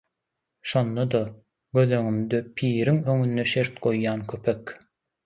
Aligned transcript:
Şonda-da… 0.69 1.19
göz 1.77 1.93
öňümde 1.97 2.39
piriň 2.61 2.97
öňünde 3.15 3.47
şert 3.53 3.79
goýýan 3.87 4.25
kopek: 4.33 4.73